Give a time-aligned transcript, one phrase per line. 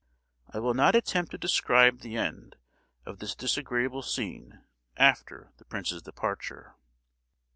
[0.51, 2.55] I will not attempt to describe the end
[3.05, 4.63] of this disagreeable scene,
[4.97, 6.73] after the prince's departure.